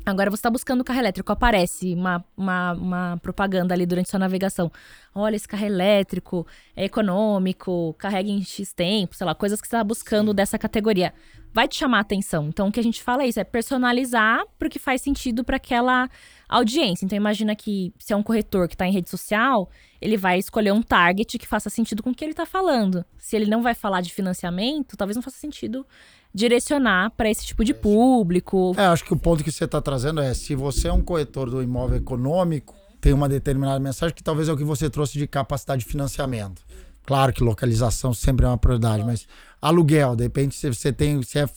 [0.06, 4.20] Agora você está buscando o carro elétrico, aparece uma, uma, uma propaganda ali durante sua
[4.20, 4.70] navegação.
[5.12, 9.74] Olha, esse carro elétrico é econômico, carrega em X tempo, sei lá, coisas que você
[9.74, 11.12] está buscando dessa categoria.
[11.56, 12.48] Vai te chamar a atenção.
[12.48, 15.42] Então, o que a gente fala é isso, é personalizar para o que faz sentido
[15.42, 16.06] para aquela
[16.46, 17.06] audiência.
[17.06, 20.70] Então, imagina que se é um corretor que está em rede social, ele vai escolher
[20.72, 23.02] um target que faça sentido com o que ele está falando.
[23.16, 25.86] Se ele não vai falar de financiamento, talvez não faça sentido
[26.34, 30.20] direcionar para esse tipo de público, É, acho que o ponto que você está trazendo
[30.20, 34.50] é: se você é um corretor do imóvel econômico, tem uma determinada mensagem que talvez
[34.50, 36.60] é o que você trouxe de capacidade de financiamento.
[37.06, 39.26] Claro que localização sempre é uma prioridade, mas
[39.66, 41.48] aluguel, de repente se você tem, se é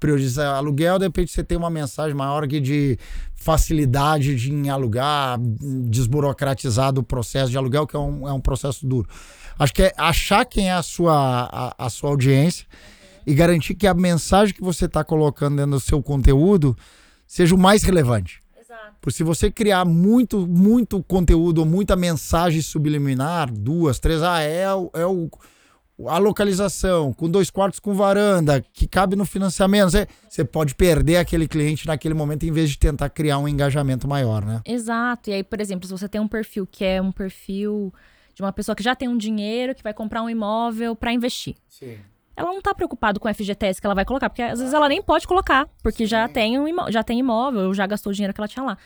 [0.00, 2.98] priorizar aluguel, de repente você tem uma mensagem maior que de
[3.34, 8.86] facilidade de em alugar, desburocratizar o processo de aluguel, que é um, é um processo
[8.86, 9.08] duro.
[9.58, 12.66] Acho que é achar quem é a sua, a, a sua audiência
[13.26, 16.76] e garantir que a mensagem que você está colocando dentro do seu conteúdo
[17.26, 18.42] seja o mais relevante.
[18.60, 18.96] Exato.
[19.00, 24.72] Porque se você criar muito, muito conteúdo ou muita mensagem subliminar, duas, três, ah, é,
[24.74, 25.30] o- é o,
[26.08, 31.16] a localização, com dois quartos com varanda, que cabe no financiamento, você, você pode perder
[31.18, 34.60] aquele cliente naquele momento em vez de tentar criar um engajamento maior, né?
[34.64, 35.30] Exato.
[35.30, 37.92] E aí, por exemplo, se você tem um perfil que é um perfil
[38.34, 41.54] de uma pessoa que já tem um dinheiro, que vai comprar um imóvel para investir.
[41.68, 41.96] Sim.
[42.36, 44.88] Ela não tá preocupada com o FGTS que ela vai colocar, porque às vezes ela
[44.88, 48.14] nem pode colocar, porque já tem, um imó- já tem imóvel, ou já gastou o
[48.14, 48.76] dinheiro que ela tinha lá.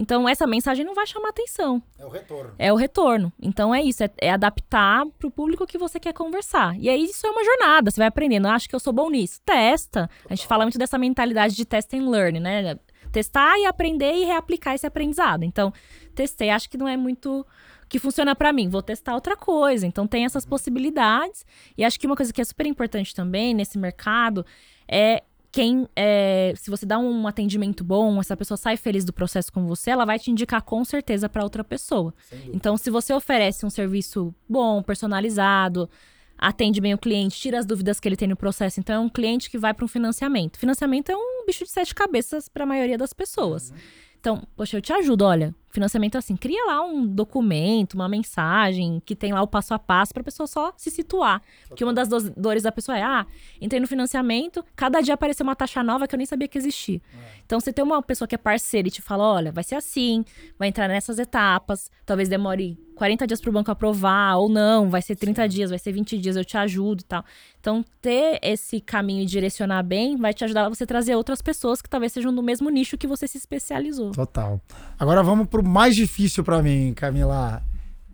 [0.00, 1.82] Então, essa mensagem não vai chamar atenção.
[1.98, 2.54] É o retorno.
[2.58, 3.32] É o retorno.
[3.40, 6.78] Então é isso, é, é adaptar pro público que você quer conversar.
[6.78, 8.46] E aí isso é uma jornada, você vai aprendendo.
[8.46, 9.40] Eu acho que eu sou bom nisso.
[9.44, 10.08] Testa.
[10.28, 12.78] A gente fala muito dessa mentalidade de test and learn, né?
[13.10, 15.42] Testar e aprender e reaplicar esse aprendizado.
[15.42, 15.72] Então,
[16.14, 17.44] testei, acho que não é muito
[17.88, 19.86] que funciona pra mim, vou testar outra coisa.
[19.86, 21.44] Então tem essas possibilidades.
[21.76, 24.44] E acho que uma coisa que é super importante também nesse mercado
[24.86, 29.52] é quem, é, se você dá um atendimento bom, essa pessoa sai feliz do processo
[29.52, 32.14] com você, ela vai te indicar com certeza para outra pessoa.
[32.52, 35.88] Então, se você oferece um serviço bom, personalizado,
[36.36, 39.08] atende bem o cliente, tira as dúvidas que ele tem no processo, então é um
[39.08, 40.58] cliente que vai para um financiamento.
[40.58, 43.72] Financiamento é um bicho de sete cabeças para a maioria das pessoas.
[44.20, 49.00] Então, poxa, eu te ajudo, olha, financiamento é assim, cria lá um documento, uma mensagem
[49.04, 51.40] que tem lá o passo a passo para a pessoa só se situar.
[51.68, 53.26] Porque uma das do- dores da pessoa é, ah,
[53.60, 57.00] entrei no financiamento, cada dia apareceu uma taxa nova que eu nem sabia que existia.
[57.46, 60.24] Então, você tem uma pessoa que é parceira e te fala, olha, vai ser assim,
[60.58, 65.00] vai entrar nessas etapas, talvez demore 40 dias para o banco aprovar, ou não, vai
[65.00, 67.24] ser 30 dias, vai ser 20 dias, eu te ajudo e tal.
[67.60, 71.80] Então, ter esse caminho e direcionar bem vai te ajudar a você trazer outras pessoas
[71.80, 74.10] que talvez sejam do mesmo nicho que você se especializou.
[74.10, 74.60] Total.
[74.98, 77.62] Agora vamos pro mais difícil para mim, Camila.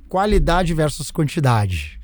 [0.07, 1.99] Qualidade versus quantidade.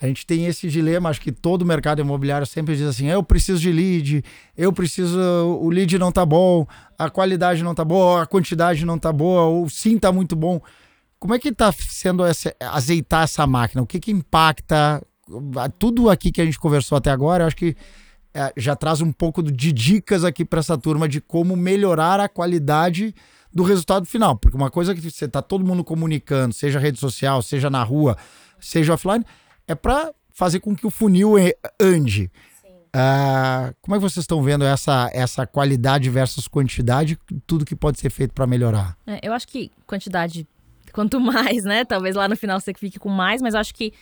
[0.00, 3.60] A gente tem esse dilema, acho que todo mercado imobiliário sempre diz assim: eu preciso
[3.60, 4.24] de lead,
[4.56, 5.18] eu preciso,
[5.60, 6.64] o lead não tá bom,
[6.96, 10.62] a qualidade não tá boa, a quantidade não tá boa, o sim tá muito bom.
[11.20, 13.82] Como é que tá sendo essa, azeitar essa máquina?
[13.82, 15.02] O que que impacta?
[15.78, 17.76] Tudo aqui que a gente conversou até agora, eu acho que
[18.32, 22.28] é, já traz um pouco de dicas aqui para essa turma de como melhorar a
[22.28, 23.14] qualidade
[23.52, 24.34] do resultado final.
[24.34, 28.16] Porque uma coisa que você tá todo mundo comunicando, seja rede social, seja na rua,
[28.58, 29.24] seja offline,
[29.68, 31.34] é para fazer com que o funil
[31.78, 32.30] ande.
[32.92, 38.00] Ah, como é que vocês estão vendo essa, essa qualidade versus quantidade, tudo que pode
[38.00, 38.96] ser feito para melhorar?
[39.06, 40.46] É, eu acho que quantidade,
[40.92, 41.84] quanto mais, né?
[41.84, 43.92] Talvez lá no final você fique com mais, mas eu acho que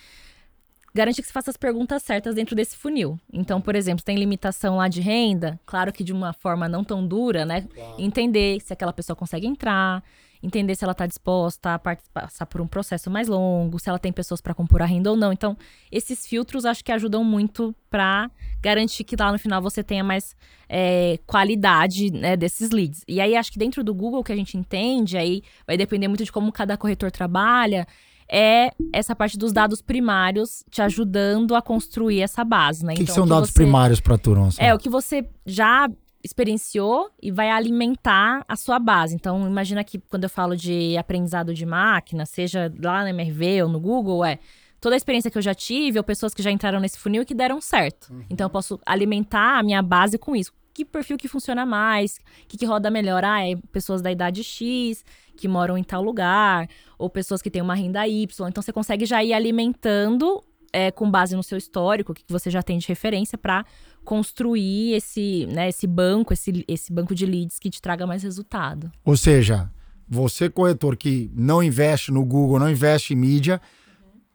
[0.93, 3.19] garante que você faça as perguntas certas dentro desse funil.
[3.31, 7.05] Então, por exemplo, tem limitação lá de renda, claro que de uma forma não tão
[7.05, 7.67] dura, né?
[7.97, 10.03] Entender se aquela pessoa consegue entrar,
[10.41, 14.11] entender se ela está disposta a passar por um processo mais longo, se ela tem
[14.11, 15.33] pessoas para compor a renda ou não.
[15.33, 15.57] Então,
[15.91, 20.35] esses filtros acho que ajudam muito para garantir que lá no final você tenha mais
[20.67, 23.03] é, qualidade né, desses leads.
[23.07, 26.23] E aí, acho que dentro do Google que a gente entende, aí vai depender muito
[26.23, 27.85] de como cada corretor trabalha,
[28.31, 32.93] é essa parte dos dados primários te ajudando a construir essa base, né?
[32.93, 34.49] O que, que são dados primários para a turma?
[34.59, 35.89] É, o que você já
[36.23, 39.15] experienciou e vai alimentar a sua base.
[39.15, 43.69] Então, imagina que quando eu falo de aprendizado de máquina, seja lá no MRV ou
[43.69, 44.39] no Google, é
[44.81, 47.25] toda a experiência que eu já tive, ou pessoas que já entraram nesse funil e
[47.25, 48.13] que deram certo.
[48.29, 50.51] Então, eu posso alimentar a minha base com isso.
[50.73, 52.17] Que perfil que funciona mais?
[52.43, 53.23] O que, que roda melhor?
[53.23, 55.03] Ah, é pessoas da idade X,
[55.35, 58.47] que moram em tal lugar, ou pessoas que têm uma renda Y.
[58.47, 62.31] Então, você consegue já ir alimentando é, com base no seu histórico, o que que
[62.31, 63.65] você já tem de referência, para
[64.09, 68.91] construir esse, né, esse banco, esse, esse banco de leads que te traga mais resultado.
[69.05, 69.69] Ou seja,
[70.07, 73.61] você corretor que não investe no Google, não investe em mídia,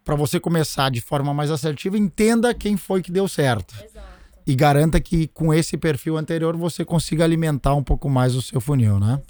[0.04, 3.74] para você começar de forma mais assertiva, entenda quem foi que deu certo.
[4.46, 8.60] E garanta que com esse perfil anterior você consiga alimentar um pouco mais o seu
[8.60, 9.20] funil, né?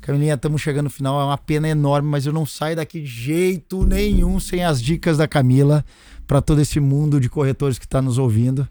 [0.00, 3.06] Camilinha, estamos chegando no final, é uma pena enorme, mas eu não saio daqui de
[3.06, 5.84] jeito nenhum sem as dicas da Camila
[6.26, 8.66] para todo esse mundo de corretores que está nos ouvindo.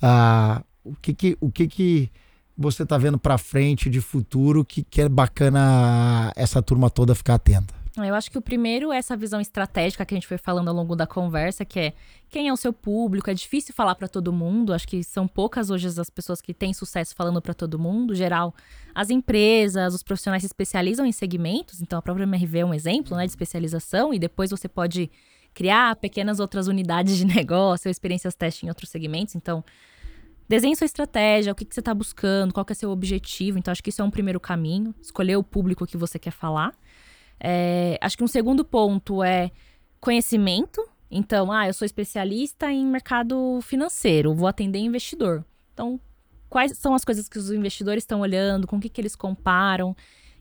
[0.00, 2.10] Ah, o que que, o que que
[2.56, 7.34] você está vendo para frente de futuro que, que é bacana essa turma toda ficar
[7.34, 7.80] atenta?
[7.96, 10.74] Eu acho que o primeiro é essa visão estratégica que a gente foi falando ao
[10.74, 11.92] longo da conversa, que é
[12.28, 13.28] quem é o seu público.
[13.28, 14.72] É difícil falar para todo mundo.
[14.72, 18.14] Acho que são poucas hoje as pessoas que têm sucesso falando para todo mundo.
[18.14, 18.54] Geral,
[18.94, 21.82] as empresas, os profissionais se especializam em segmentos.
[21.82, 24.14] Então, a própria MRV é um exemplo, né, de especialização.
[24.14, 25.10] E depois você pode
[25.52, 29.34] criar pequenas outras unidades de negócio, experiências teste em outros segmentos.
[29.34, 29.64] Então,
[30.50, 33.56] desenhe sua estratégia, o que, que você está buscando, qual que é seu objetivo.
[33.56, 34.92] Então, acho que isso é um primeiro caminho.
[35.00, 36.74] Escolher o público que você quer falar.
[37.38, 39.52] É, acho que um segundo ponto é
[40.00, 40.84] conhecimento.
[41.08, 45.44] Então, ah, eu sou especialista em mercado financeiro, vou atender investidor.
[45.72, 46.00] Então,
[46.48, 49.94] quais são as coisas que os investidores estão olhando, com o que, que eles comparam?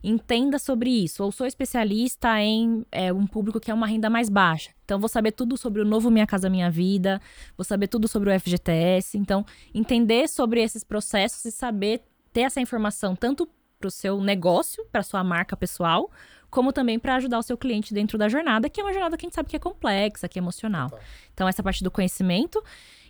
[0.04, 1.24] Entenda sobre isso.
[1.24, 4.72] Ou sou especialista em é, um público que é uma renda mais baixa.
[4.86, 7.22] Então, vou saber tudo sobre o novo Minha Casa Minha Vida,
[7.58, 9.18] vou saber tudo sobre o FGTS.
[9.18, 13.48] Então, entender sobre esses processos e saber ter essa informação tanto
[13.80, 16.12] para o seu negócio, para sua marca pessoal,
[16.50, 19.26] como também para ajudar o seu cliente dentro da jornada, que é uma jornada que
[19.26, 20.90] a gente sabe que é complexa, que é emocional.
[21.34, 22.62] Então, essa parte do conhecimento.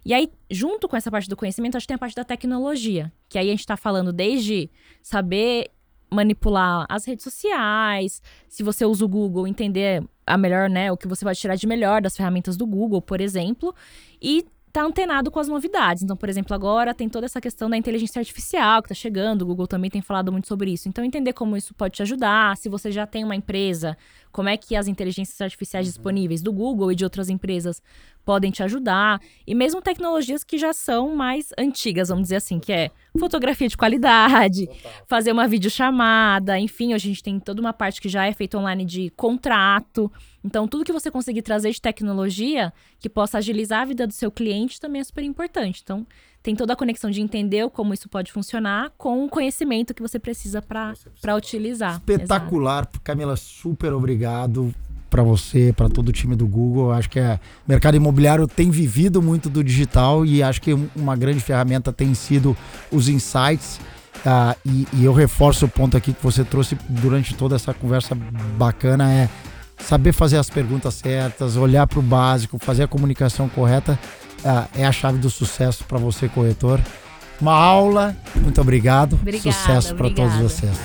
[0.05, 3.11] E aí, junto com essa parte do conhecimento, acho que tem a parte da tecnologia,
[3.27, 4.69] que aí a gente está falando desde
[5.01, 5.71] saber
[6.11, 11.07] manipular as redes sociais, se você usa o Google, entender a melhor, né, o que
[11.07, 13.73] você vai tirar de melhor das ferramentas do Google, por exemplo,
[14.21, 16.03] e tá antenado com as novidades.
[16.03, 19.45] Então, por exemplo, agora tem toda essa questão da inteligência artificial que tá chegando, o
[19.45, 20.87] Google também tem falado muito sobre isso.
[20.87, 23.97] Então, entender como isso pode te ajudar, se você já tem uma empresa,
[24.31, 27.81] como é que as inteligências artificiais disponíveis do Google e de outras empresas
[28.25, 32.71] podem te ajudar, e mesmo tecnologias que já são mais antigas, vamos dizer assim, que
[32.71, 34.69] é fotografia de qualidade,
[35.07, 38.57] fazer uma videochamada, enfim, hoje a gente tem toda uma parte que já é feita
[38.59, 40.11] online de contrato.
[40.43, 44.31] Então, tudo que você conseguir trazer de tecnologia que possa agilizar a vida do seu
[44.31, 45.81] cliente também é super importante.
[45.83, 46.05] Então,
[46.41, 50.17] tem toda a conexão de entender como isso pode funcionar com o conhecimento que você
[50.17, 51.97] precisa para utilizar.
[51.97, 53.01] Espetacular, Exato.
[53.01, 54.73] Camila, super obrigado
[55.09, 56.91] para você, para todo o time do Google.
[56.91, 61.15] Acho que é, o mercado imobiliário tem vivido muito do digital e acho que uma
[61.15, 62.55] grande ferramenta tem sido
[62.91, 63.79] os insights.
[64.19, 68.13] Uh, e, e, eu reforço o ponto aqui que você trouxe durante toda essa conversa
[68.57, 69.29] bacana é
[69.77, 73.97] saber fazer as perguntas certas, olhar para o básico, fazer a comunicação correta
[74.75, 76.79] é a chave do sucesso para você corretor.
[77.39, 79.13] Uma aula, muito obrigado.
[79.13, 80.77] Obrigada, Sucesso para todos vocês.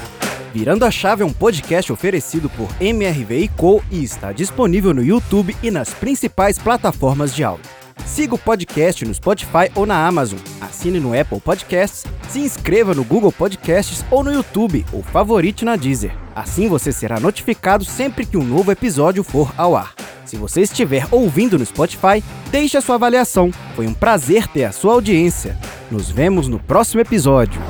[0.55, 5.57] Virando a Chave é um podcast oferecido por MRV Co e está disponível no YouTube
[5.61, 7.84] e nas principais plataformas de áudio.
[8.07, 13.05] Siga o podcast no Spotify ou na Amazon, assine no Apple Podcasts, se inscreva no
[13.05, 16.13] Google Podcasts ou no YouTube ou favorite na Deezer.
[16.35, 19.95] Assim você será notificado sempre que um novo episódio for ao ar.
[20.25, 23.51] Se você estiver ouvindo no Spotify, deixe a sua avaliação.
[23.77, 25.57] Foi um prazer ter a sua audiência.
[25.91, 27.61] Nos vemos no próximo episódio.